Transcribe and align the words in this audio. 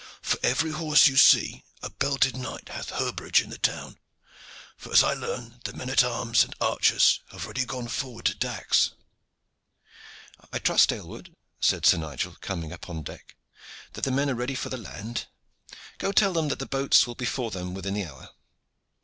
For 0.23 0.39
every 0.41 0.71
horse 0.71 1.05
you 1.05 1.15
see 1.15 1.63
a 1.83 1.91
belted 1.91 2.35
knight 2.35 2.69
hath 2.69 2.89
herbergage 2.89 3.39
in 3.43 3.51
the 3.51 3.59
town, 3.59 3.99
for, 4.75 4.91
as 4.91 5.03
I 5.03 5.13
learn, 5.13 5.59
the 5.63 5.73
men 5.73 5.91
at 5.91 6.03
arms 6.03 6.43
and 6.43 6.55
archers 6.59 7.19
have 7.29 7.45
already 7.45 7.65
gone 7.65 7.87
forward 7.87 8.25
to 8.25 8.33
Dax." 8.33 8.93
"I 10.51 10.57
trust, 10.57 10.91
Aylward," 10.91 11.35
said 11.59 11.85
Sir 11.85 11.97
Nigel, 11.97 12.35
coming 12.41 12.71
upon 12.71 13.03
deck, 13.03 13.35
"that 13.93 14.03
the 14.03 14.09
men 14.09 14.31
are 14.31 14.33
ready 14.33 14.55
for 14.55 14.69
the 14.69 14.77
land. 14.77 15.27
Go 15.99 16.11
tell 16.11 16.33
them 16.33 16.47
that 16.47 16.57
the 16.57 16.65
boats 16.65 17.05
will 17.05 17.13
be 17.13 17.25
for 17.25 17.51
them 17.51 17.75
within 17.75 17.93
the 17.93 18.07
hour." 18.07 18.29